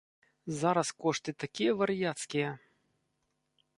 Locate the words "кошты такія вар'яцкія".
1.03-2.49